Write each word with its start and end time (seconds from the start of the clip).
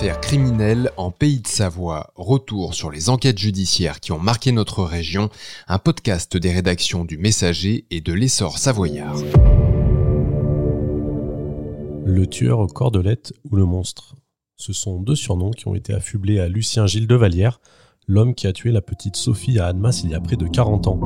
Affaires 0.00 0.18
en 0.96 1.10
Pays 1.10 1.40
de 1.40 1.46
Savoie. 1.46 2.10
Retour 2.14 2.72
sur 2.72 2.90
les 2.90 3.10
enquêtes 3.10 3.36
judiciaires 3.36 4.00
qui 4.00 4.12
ont 4.12 4.18
marqué 4.18 4.50
notre 4.50 4.82
région. 4.82 5.28
Un 5.68 5.78
podcast 5.78 6.38
des 6.38 6.50
rédactions 6.50 7.04
du 7.04 7.18
Messager 7.18 7.84
et 7.90 8.00
de 8.00 8.14
l'Essor 8.14 8.56
savoyard. 8.56 9.16
Le 12.06 12.26
tueur 12.26 12.60
aux 12.60 12.66
cordelettes 12.66 13.34
ou 13.50 13.56
le 13.56 13.66
monstre. 13.66 14.14
Ce 14.56 14.72
sont 14.72 15.00
deux 15.00 15.16
surnoms 15.16 15.50
qui 15.50 15.68
ont 15.68 15.74
été 15.74 15.92
affublés 15.92 16.40
à 16.40 16.48
Lucien 16.48 16.86
Gilles 16.86 17.06
de 17.06 17.16
Vallière, 17.16 17.60
l'homme 18.08 18.34
qui 18.34 18.46
a 18.46 18.54
tué 18.54 18.70
la 18.70 18.80
petite 18.80 19.16
Sophie 19.16 19.58
à 19.58 19.66
Annemasse 19.66 20.02
il 20.02 20.12
y 20.12 20.14
a 20.14 20.20
près 20.20 20.36
de 20.36 20.46
40 20.46 20.88
ans. 20.88 20.98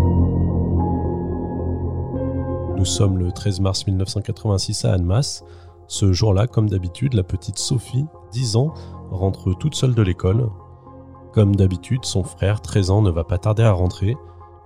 Nous 2.77 2.85
sommes 2.85 3.19
le 3.19 3.33
13 3.33 3.59
mars 3.59 3.89
1986 3.89 4.85
à 4.85 4.93
Annemasse. 4.93 5.43
Ce 5.89 6.13
jour-là, 6.13 6.47
comme 6.47 6.71
d'habitude, 6.71 7.15
la 7.15 7.25
petite 7.25 7.59
Sophie, 7.59 8.05
10 8.35 8.57
ans, 8.57 8.75
rentre 9.13 9.55
toute 9.55 9.77
seule 9.77 9.95
de 9.95 10.03
l'école. 10.03 10.51
Comme 11.33 11.55
d'habitude, 11.55 12.05
son 12.05 12.25
frère, 12.25 12.61
13 12.61 12.91
ans, 12.91 13.01
ne 13.01 13.11
va 13.11 13.23
pas 13.23 13.39
tarder 13.39 13.63
à 13.63 13.73
rentrer. 13.73 14.17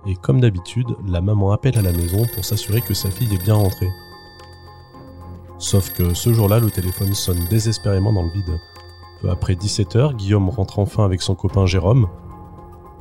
Et 0.07 0.15
comme 0.15 0.41
d'habitude, 0.41 0.95
la 1.07 1.21
maman 1.21 1.51
appelle 1.51 1.77
à 1.77 1.83
la 1.83 1.91
maison 1.91 2.25
pour 2.33 2.43
s'assurer 2.43 2.81
que 2.81 2.95
sa 2.95 3.11
fille 3.11 3.33
est 3.33 3.43
bien 3.43 3.53
rentrée. 3.53 3.89
Sauf 5.59 5.93
que 5.93 6.15
ce 6.15 6.33
jour-là, 6.33 6.59
le 6.59 6.71
téléphone 6.71 7.13
sonne 7.13 7.45
désespérément 7.49 8.11
dans 8.11 8.23
le 8.23 8.31
vide. 8.31 8.59
Peu 9.21 9.29
après 9.29 9.53
17h, 9.53 10.15
Guillaume 10.15 10.49
rentre 10.49 10.79
enfin 10.79 11.05
avec 11.05 11.21
son 11.21 11.35
copain 11.35 11.65
Jérôme. 11.67 12.07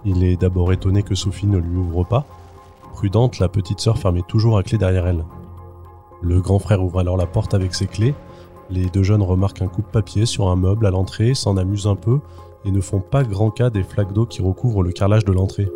Il 0.04 0.23
est 0.24 0.37
d'abord 0.37 0.73
étonné 0.73 1.02
que 1.02 1.14
Sophie 1.14 1.46
ne 1.46 1.59
lui 1.59 1.78
ouvre 1.78 2.04
pas. 2.04 2.26
Prudente, 2.92 3.38
la 3.38 3.48
petite 3.48 3.80
sœur 3.80 3.96
fermait 3.96 4.24
toujours 4.26 4.59
à 4.59 4.62
clé 4.62 4.76
derrière 4.76 5.06
elle. 5.06 5.24
Le 6.20 6.40
grand 6.40 6.59
frère 6.59 6.82
ouvre 6.82 6.98
alors 6.98 7.16
la 7.16 7.26
porte 7.26 7.54
avec 7.54 7.74
ses 7.74 7.87
clés. 7.87 8.14
Les 8.70 8.87
deux 8.87 9.02
jeunes 9.02 9.23
remarquent 9.23 9.62
un 9.62 9.68
coup 9.68 9.80
de 9.80 9.87
papier 9.87 10.26
sur 10.26 10.48
un 10.48 10.56
meuble 10.56 10.87
à 10.87 10.90
l'entrée, 10.90 11.34
s'en 11.34 11.56
amusent 11.56 11.87
un 11.87 11.96
peu 11.96 12.20
et 12.66 12.70
ne 12.70 12.80
font 12.80 13.01
pas 13.01 13.24
grand 13.24 13.51
cas 13.51 13.70
des 13.70 13.82
flaques 13.82 14.12
d'eau 14.12 14.26
qui 14.26 14.43
recouvrent 14.43 14.82
le 14.82 14.93
carrelage 14.93 15.24
de 15.24 15.32
l'entrée. 15.32 15.70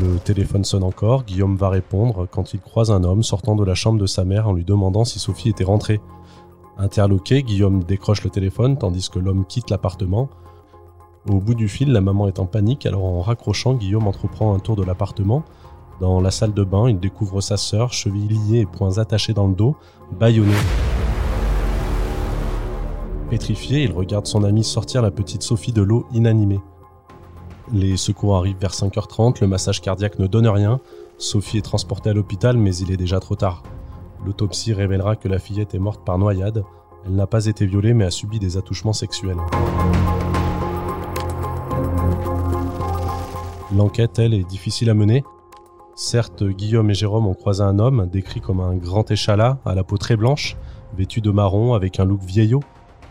Le 0.00 0.18
téléphone 0.18 0.64
sonne 0.64 0.82
encore, 0.82 1.24
Guillaume 1.24 1.56
va 1.56 1.68
répondre 1.68 2.26
quand 2.28 2.54
il 2.54 2.60
croise 2.60 2.90
un 2.90 3.04
homme 3.04 3.22
sortant 3.22 3.54
de 3.54 3.64
la 3.64 3.74
chambre 3.74 3.98
de 4.00 4.06
sa 4.06 4.24
mère 4.24 4.48
en 4.48 4.52
lui 4.52 4.64
demandant 4.64 5.04
si 5.04 5.18
Sophie 5.18 5.50
était 5.50 5.64
rentrée. 5.64 6.00
Interloqué, 6.78 7.42
Guillaume 7.42 7.84
décroche 7.84 8.24
le 8.24 8.30
téléphone 8.30 8.78
tandis 8.78 9.10
que 9.10 9.18
l'homme 9.18 9.44
quitte 9.44 9.70
l'appartement. 9.70 10.30
Au 11.28 11.38
bout 11.38 11.54
du 11.54 11.68
fil, 11.68 11.92
la 11.92 12.00
maman 12.00 12.26
est 12.26 12.38
en 12.38 12.46
panique, 12.46 12.86
alors 12.86 13.04
en 13.04 13.20
raccrochant, 13.20 13.74
Guillaume 13.74 14.08
entreprend 14.08 14.54
un 14.54 14.58
tour 14.58 14.74
de 14.74 14.82
l'appartement. 14.82 15.44
Dans 16.00 16.18
la 16.22 16.30
salle 16.30 16.54
de 16.54 16.64
bain, 16.64 16.88
il 16.88 16.98
découvre 16.98 17.42
sa 17.42 17.58
sœur, 17.58 17.92
chevilles 17.92 18.28
liées 18.28 18.60
et 18.60 18.66
poings 18.66 18.96
attachés 18.96 19.34
dans 19.34 19.46
le 19.46 19.54
dos, 19.54 19.76
bâillonnée. 20.18 20.54
Pétrifié, 23.28 23.82
il 23.82 23.92
regarde 23.92 24.26
son 24.26 24.42
ami 24.42 24.64
sortir 24.64 25.02
la 25.02 25.10
petite 25.10 25.42
Sophie 25.42 25.72
de 25.72 25.82
l'eau 25.82 26.06
inanimée. 26.12 26.60
Les 27.70 27.98
secours 27.98 28.34
arrivent 28.34 28.56
vers 28.58 28.72
5h30, 28.72 29.42
le 29.42 29.46
massage 29.46 29.82
cardiaque 29.82 30.18
ne 30.18 30.26
donne 30.26 30.48
rien. 30.48 30.80
Sophie 31.18 31.58
est 31.58 31.62
transportée 31.62 32.08
à 32.08 32.14
l'hôpital, 32.14 32.56
mais 32.56 32.74
il 32.76 32.90
est 32.90 32.96
déjà 32.96 33.20
trop 33.20 33.36
tard. 33.36 33.62
L'autopsie 34.24 34.72
révélera 34.72 35.16
que 35.16 35.28
la 35.28 35.38
fillette 35.38 35.74
est 35.74 35.78
morte 35.78 36.02
par 36.04 36.16
noyade. 36.16 36.64
Elle 37.04 37.14
n'a 37.14 37.26
pas 37.26 37.44
été 37.44 37.66
violée, 37.66 37.92
mais 37.92 38.06
a 38.06 38.10
subi 38.10 38.38
des 38.38 38.56
attouchements 38.56 38.94
sexuels. 38.94 39.36
L'enquête, 43.76 44.18
elle, 44.18 44.32
est 44.32 44.44
difficile 44.44 44.88
à 44.88 44.94
mener. 44.94 45.24
Certes, 46.02 46.44
Guillaume 46.44 46.88
et 46.90 46.94
Jérôme 46.94 47.26
ont 47.26 47.34
croisé 47.34 47.62
un 47.62 47.78
homme, 47.78 48.08
décrit 48.10 48.40
comme 48.40 48.60
un 48.60 48.74
grand 48.74 49.10
échalas, 49.10 49.58
à 49.66 49.74
la 49.74 49.84
peau 49.84 49.98
très 49.98 50.16
blanche, 50.16 50.56
vêtu 50.96 51.20
de 51.20 51.30
marron, 51.30 51.74
avec 51.74 52.00
un 52.00 52.06
look 52.06 52.22
vieillot, 52.22 52.60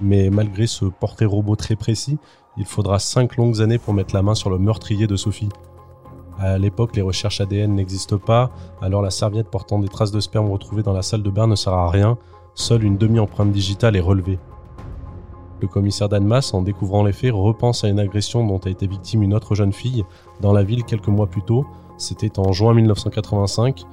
mais 0.02 0.32
malgré 0.32 0.66
ce 0.66 0.86
portrait 0.86 1.28
robot 1.28 1.56
très 1.56 1.76
précis, 1.76 2.18
il 2.58 2.66
faudra 2.66 2.98
cinq 2.98 3.38
longues 3.38 3.62
années 3.62 3.78
pour 3.78 3.94
mettre 3.94 4.16
la 4.16 4.24
main 4.24 4.34
sur 4.34 4.50
le 4.50 4.58
meurtrier 4.58 5.06
de 5.06 5.16
Sophie. 5.16 5.50
À 6.40 6.58
l'époque, 6.58 6.96
les 6.96 7.04
recherches 7.04 7.42
ADN 7.42 7.76
n'existent 7.76 8.18
pas, 8.18 8.50
alors 8.82 9.04
la 9.04 9.12
serviette 9.12 9.52
portant 9.52 9.78
des 9.78 9.88
traces 9.88 10.12
de 10.12 10.20
sperme 10.20 10.50
retrouvées 10.50 10.82
dans 10.82 10.92
la 10.92 11.04
salle 11.04 11.22
de 11.22 11.30
bain 11.30 11.46
ne 11.46 11.56
sert 11.56 11.74
à 11.74 11.92
rien, 11.92 12.18
seule 12.56 12.84
une 12.84 12.98
demi-empreinte 12.98 13.52
digitale 13.52 13.98
est 13.98 14.02
relevée. 14.02 14.40
Le 15.62 15.68
commissaire 15.68 16.10
d'Annemasse, 16.10 16.56
en 16.56 16.64
découvrant 16.64 17.04
les 17.04 17.14
faits, 17.14 17.34
repense 17.36 17.84
à 17.84 17.88
une 17.88 18.00
agression 18.00 18.44
dont 18.48 18.58
a 18.58 18.70
été 18.70 18.88
victime 18.88 19.22
une 19.22 19.36
autre 19.36 19.54
jeune 19.54 19.74
fille 19.74 20.06
dans 20.42 20.54
la 20.54 20.64
ville 20.64 20.86
quelques 20.86 21.08
mois 21.08 21.28
plus 21.28 21.44
tôt. 21.44 21.68
C'était 22.00 22.40
en 22.40 22.52
juin 22.52 22.74
1985. 22.74 23.84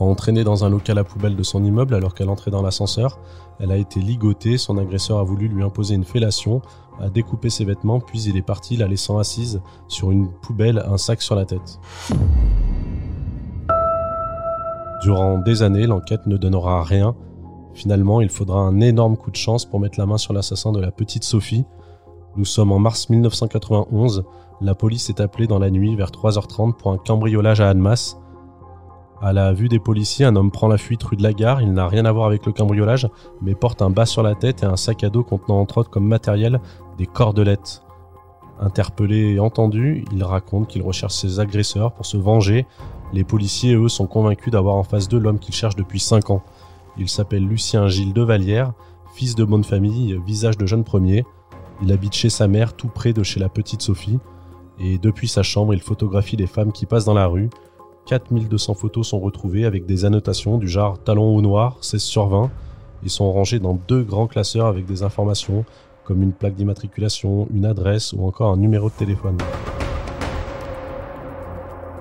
Entraînée 0.00 0.42
dans 0.42 0.64
un 0.64 0.70
local 0.70 0.98
à 0.98 1.04
poubelle 1.04 1.36
de 1.36 1.42
son 1.42 1.62
immeuble 1.62 1.94
alors 1.94 2.14
qu'elle 2.14 2.30
entrait 2.30 2.50
dans 2.50 2.62
l'ascenseur, 2.62 3.20
elle 3.60 3.70
a 3.70 3.76
été 3.76 4.00
ligotée, 4.00 4.56
son 4.56 4.78
agresseur 4.78 5.18
a 5.18 5.22
voulu 5.22 5.46
lui 5.46 5.62
imposer 5.62 5.94
une 5.94 6.04
fellation, 6.04 6.62
a 6.98 7.10
découpé 7.10 7.50
ses 7.50 7.66
vêtements, 7.66 8.00
puis 8.00 8.22
il 8.22 8.36
est 8.38 8.42
parti 8.42 8.76
la 8.76 8.88
laissant 8.88 9.18
assise 9.18 9.60
sur 9.86 10.10
une 10.10 10.32
poubelle, 10.40 10.82
un 10.88 10.96
sac 10.96 11.20
sur 11.20 11.34
la 11.36 11.44
tête. 11.44 11.78
Durant 15.02 15.38
des 15.38 15.62
années, 15.62 15.86
l'enquête 15.86 16.26
ne 16.26 16.38
donnera 16.38 16.82
rien, 16.82 17.14
Finalement, 17.74 18.20
il 18.20 18.28
faudra 18.28 18.60
un 18.60 18.80
énorme 18.80 19.16
coup 19.16 19.30
de 19.30 19.36
chance 19.36 19.64
pour 19.64 19.80
mettre 19.80 19.98
la 19.98 20.06
main 20.06 20.18
sur 20.18 20.32
l'assassin 20.32 20.72
de 20.72 20.80
la 20.80 20.90
petite 20.90 21.24
Sophie. 21.24 21.64
Nous 22.36 22.44
sommes 22.44 22.70
en 22.70 22.78
mars 22.78 23.10
1991. 23.10 24.24
La 24.60 24.76
police 24.76 25.10
est 25.10 25.20
appelée 25.20 25.48
dans 25.48 25.58
la 25.58 25.68
nuit 25.68 25.96
vers 25.96 26.10
3h30 26.10 26.74
pour 26.74 26.92
un 26.92 26.96
cambriolage 26.96 27.60
à 27.60 27.68
Annemasse. 27.68 28.18
À 29.20 29.32
la 29.32 29.52
vue 29.52 29.68
des 29.68 29.80
policiers, 29.80 30.26
un 30.26 30.36
homme 30.36 30.52
prend 30.52 30.68
la 30.68 30.78
fuite 30.78 31.02
rue 31.02 31.16
de 31.16 31.24
la 31.24 31.32
gare. 31.32 31.60
Il 31.60 31.72
n'a 31.72 31.88
rien 31.88 32.04
à 32.04 32.12
voir 32.12 32.26
avec 32.26 32.46
le 32.46 32.52
cambriolage, 32.52 33.08
mais 33.42 33.56
porte 33.56 33.82
un 33.82 33.90
bas 33.90 34.06
sur 34.06 34.22
la 34.22 34.36
tête 34.36 34.62
et 34.62 34.66
un 34.66 34.76
sac 34.76 35.02
à 35.02 35.10
dos 35.10 35.24
contenant 35.24 35.60
entre 35.60 35.78
autres 35.78 35.90
comme 35.90 36.06
matériel 36.06 36.60
des 36.98 37.06
cordelettes. 37.06 37.82
Interpellé 38.60 39.34
et 39.34 39.40
entendu, 39.40 40.04
il 40.12 40.22
raconte 40.22 40.68
qu'il 40.68 40.82
recherche 40.82 41.14
ses 41.14 41.40
agresseurs 41.40 41.92
pour 41.92 42.06
se 42.06 42.16
venger. 42.16 42.64
Les 43.12 43.24
policiers, 43.24 43.74
eux, 43.74 43.88
sont 43.88 44.06
convaincus 44.06 44.52
d'avoir 44.52 44.76
en 44.76 44.84
face 44.84 45.08
d'eux 45.08 45.18
l'homme 45.18 45.40
qu'ils 45.40 45.54
cherchent 45.54 45.76
depuis 45.76 46.00
5 46.00 46.30
ans. 46.30 46.42
Il 46.96 47.08
s'appelle 47.08 47.44
Lucien 47.44 47.88
Gilles 47.88 48.12
de 48.12 48.22
Vallière, 48.22 48.72
fils 49.14 49.34
de 49.34 49.42
bonne 49.42 49.64
famille, 49.64 50.16
visage 50.24 50.56
de 50.58 50.66
jeune 50.66 50.84
premier. 50.84 51.24
Il 51.82 51.92
habite 51.92 52.14
chez 52.14 52.30
sa 52.30 52.46
mère, 52.46 52.74
tout 52.74 52.88
près 52.88 53.12
de 53.12 53.22
chez 53.22 53.40
la 53.40 53.48
petite 53.48 53.82
Sophie. 53.82 54.18
Et 54.78 54.98
depuis 54.98 55.28
sa 55.28 55.42
chambre, 55.42 55.74
il 55.74 55.80
photographie 55.80 56.36
les 56.36 56.46
femmes 56.46 56.72
qui 56.72 56.86
passent 56.86 57.04
dans 57.04 57.14
la 57.14 57.26
rue. 57.26 57.50
4200 58.06 58.74
photos 58.74 59.08
sont 59.08 59.20
retrouvées 59.20 59.64
avec 59.64 59.86
des 59.86 60.04
annotations 60.04 60.58
du 60.58 60.68
genre 60.68 60.98
talon 60.98 61.34
au 61.34 61.40
noir, 61.40 61.78
16 61.80 62.02
sur 62.02 62.26
20. 62.26 62.50
Ils 63.02 63.10
sont 63.10 63.30
rangés 63.30 63.60
dans 63.60 63.78
deux 63.88 64.02
grands 64.02 64.26
classeurs 64.26 64.66
avec 64.66 64.86
des 64.86 65.02
informations 65.02 65.64
comme 66.04 66.22
une 66.22 66.32
plaque 66.32 66.54
d'immatriculation, 66.54 67.46
une 67.54 67.64
adresse 67.64 68.12
ou 68.12 68.26
encore 68.26 68.52
un 68.52 68.56
numéro 68.56 68.88
de 68.88 68.94
téléphone. 68.94 69.38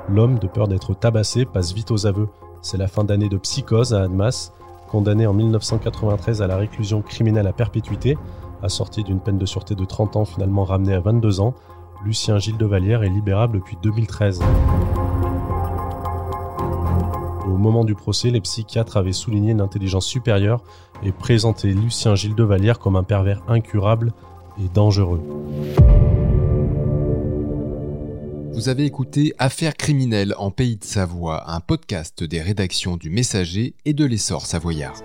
L'homme, 0.09 0.39
de 0.39 0.47
peur 0.47 0.67
d'être 0.67 0.93
tabassé, 0.95 1.45
passe 1.45 1.73
vite 1.73 1.91
aux 1.91 2.07
aveux. 2.07 2.27
C'est 2.61 2.77
la 2.77 2.87
fin 2.87 3.03
d'année 3.03 3.29
de 3.29 3.37
psychose 3.37 3.93
à 3.93 4.03
Admas 4.03 4.51
condamné 4.89 5.27
en 5.27 5.33
1993 5.33 6.41
à 6.41 6.47
la 6.47 6.57
réclusion 6.57 7.01
criminelle 7.01 7.47
à 7.47 7.53
perpétuité, 7.53 8.17
assorti 8.63 9.03
d'une 9.03 9.19
peine 9.19 9.37
de 9.37 9.45
sûreté 9.45 9.75
de 9.75 9.85
30 9.85 10.15
ans 10.15 10.25
finalement 10.25 10.63
ramené 10.63 10.93
à 10.93 10.99
22 10.99 11.39
ans, 11.41 11.53
Lucien 12.05 12.39
Gilles 12.39 12.57
de 12.57 12.65
Vallière 12.65 13.03
est 13.03 13.09
libérable 13.09 13.59
depuis 13.59 13.77
2013. 13.81 14.41
Au 17.45 17.57
moment 17.57 17.83
du 17.83 17.95
procès, 17.95 18.29
les 18.29 18.41
psychiatres 18.41 18.95
avaient 18.97 19.11
souligné 19.11 19.51
une 19.51 19.61
intelligence 19.61 20.05
supérieure 20.05 20.63
et 21.03 21.11
présenté 21.11 21.73
Lucien 21.73 22.15
Gilles 22.15 22.35
de 22.35 22.43
Vallière 22.43 22.79
comme 22.79 22.95
un 22.95 23.03
pervers 23.03 23.41
incurable 23.47 24.13
et 24.63 24.69
dangereux. 24.73 25.21
Vous 28.53 28.67
avez 28.67 28.85
écouté 28.85 29.33
Affaires 29.39 29.75
criminelles 29.75 30.35
en 30.37 30.51
Pays 30.51 30.75
de 30.75 30.83
Savoie, 30.83 31.49
un 31.49 31.61
podcast 31.61 32.23
des 32.23 32.41
rédactions 32.41 32.97
du 32.97 33.09
Messager 33.09 33.73
et 33.85 33.93
de 33.93 34.05
l'Essor 34.05 34.45
savoyard. 34.45 35.01